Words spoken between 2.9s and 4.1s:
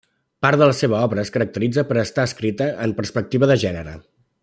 perspectiva de gènere.